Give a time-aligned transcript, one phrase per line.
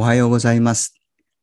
[0.00, 0.94] おはようございます。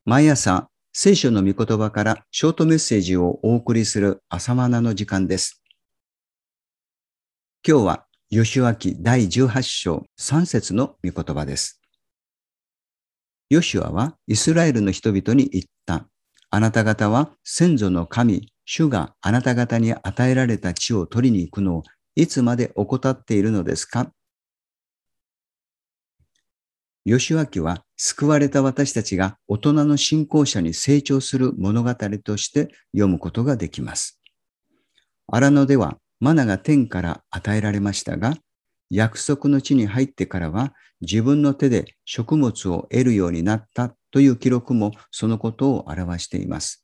[0.05, 5.61] 毎朝、聖書の御言葉からショートメッセージをお送りする朝マナの時間です。
[7.67, 11.81] 今日は、吉脇第18章3節の御言葉です。
[13.49, 16.07] ヨシュアはイスラエルの人々に言った。
[16.49, 21.83] あなた方は先祖の神、主があなた方に与えられた地を取りに行くのを
[22.15, 24.13] いつまで怠っているのですか？
[27.07, 34.19] 吉脇は救われた私たちが大人の信仰者に成長する物語として読むことができます。
[35.27, 38.35] 荒野ではマナが天から与えられましたが、
[38.89, 46.83] 約束の地に入ってからは自分の手で食物を得るようになったという記録もそのことを表しています。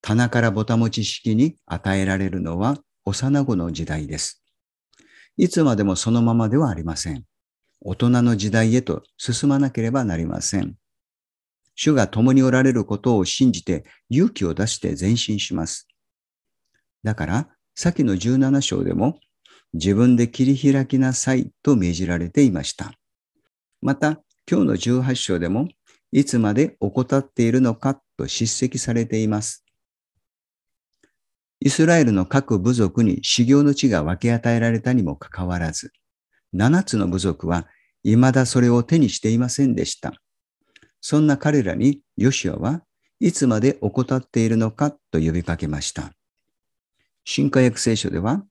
[0.00, 4.42] 棚からぼたもち式に与えられるのは幼子の時代です。
[5.36, 7.24] いつまでもそのままではありません。
[7.82, 10.76] 大人の時代へと進まなければなりません。
[11.74, 15.88] 主が共におられることを信じて勇気を出して前進します。
[17.02, 19.18] だから、先の17章でも
[19.72, 22.92] 自分で切り開きなさいと命じられていました。
[23.80, 25.68] また、今日の18章でも
[26.12, 29.64] いつまで怠っているのかと叱責されています。
[31.60, 35.92] イスラエルの各部族に修行の地が分け与えられたにもかかわらず、
[36.52, 37.68] 七つの部族は
[38.02, 40.14] 未だそれを手にしていませんでした。
[41.00, 42.82] そんな彼らにヨシアは
[43.20, 46.12] いつまで怠っているのかと呼びかけました。
[47.24, 48.44] 新化訳聖書では、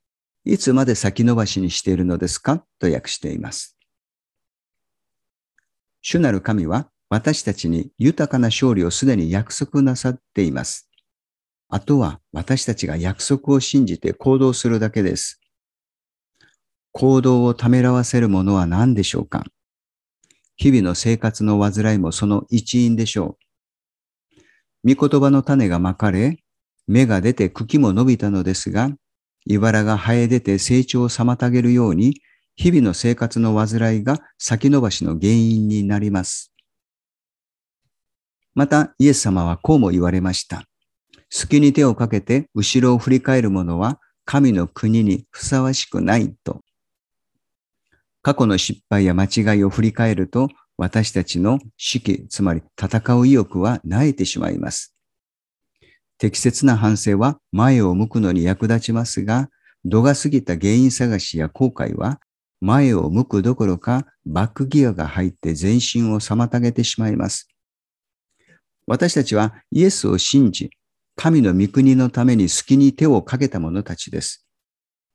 [0.46, 3.78] いつまで先延ばしにしているのですかと訳しています。
[6.02, 10.90] 主なる神は私たちに豊かな勝利をすでに約束なさっています。
[11.68, 15.39] あとは私たちが約束を信じて行動するだけです。
[17.00, 19.46] 行動をためらわせるものは何でしょうか？
[20.58, 23.38] 日々の生活の煩いもその一因でしょ
[24.84, 24.94] う。
[24.94, 26.44] 御言葉の種がまかれ、
[26.88, 28.90] 芽が出て茎も伸びたのですが、
[29.46, 32.16] 茨が生え出て成長を妨げるように、
[32.58, 36.52] 日々の生活の煩いが先延ばしの原因になります。
[38.56, 40.66] また、イエス様はこうも言われました。
[41.30, 46.60] 隙に手をかけて後ろを振り返る者は神の国にふさわしくないと。
[48.22, 54.96] 過去の失敗や間違いを振り返ると私たちの士気、つまり戦う意欲は萎えてしまいます。
[56.18, 59.50] 適切な反省は前を向くのに役立ちますが、
[59.86, 62.20] 度が過ぎた原因探しや後悔は
[62.62, 67.48] 前を向くどころかバックギアが入って前進を妨げてしまいます。
[68.86, 70.70] 私たちはイエスを信じ、
[71.16, 74.46] 神の御国のために隙に手をかけた者たちです。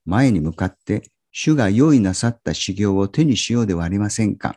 [0.06, 4.54] 前に向かって主が用意なさった修行を手にしようではありませんか？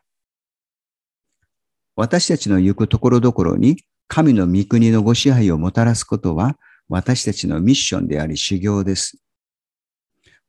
[1.95, 3.77] 私たちの行くところどころに
[4.07, 6.55] 神の御国のご支配をもたらすことは
[6.87, 9.17] 私たちのミッションであり修行です。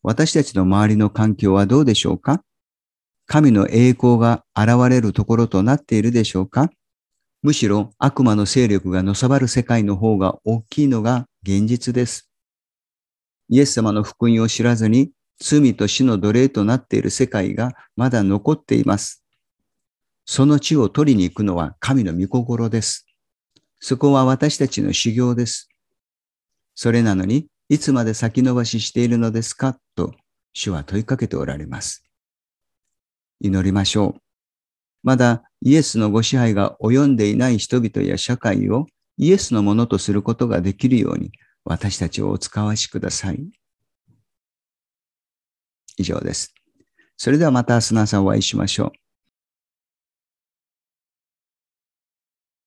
[0.03, 2.43] 私たちの周りの環境はどうでしょうか？
[3.25, 6.69] 神の栄光が現れるところとなっているでしょうか？
[7.43, 12.29] むしろ悪魔の勢力がのさばる世界の方が大きいのが現実です。
[13.49, 15.11] イエス様の福音を知らずに
[15.41, 19.25] 罪と死の奴隷となっている世界がまだ残っています。
[20.27, 23.07] その地を取りに行くのは神の御心です。
[23.81, 25.69] そこは私たちの修行です。
[26.75, 29.79] それなのに、いつまで先延ばししているのですか？
[29.95, 30.15] と
[30.53, 32.05] 主は問いかけておられます。
[33.41, 34.21] 祈りましょう。
[35.03, 41.31] まだイエスのご支配が及んでいない人々や社会をイエスのものとすることができるように
[41.65, 43.49] 私たちをお使わしください。
[45.99, 46.55] 以上です。
[47.17, 49.08] それではまた明日の朝お会いしましょう。